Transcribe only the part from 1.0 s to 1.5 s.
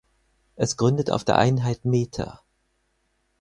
auf der